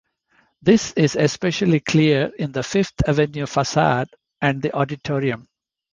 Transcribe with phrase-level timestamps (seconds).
[0.63, 4.09] This is especially clear in the Fifth Avenue facade
[4.41, 5.47] and the auditorium.